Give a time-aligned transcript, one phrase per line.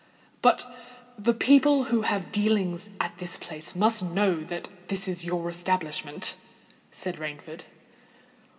[0.41, 0.65] "But
[1.15, 6.37] the people who have dealings at this place must know that it is your establishment?"
[6.89, 7.65] said Rainford.